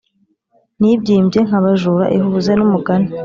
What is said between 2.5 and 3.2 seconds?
numugani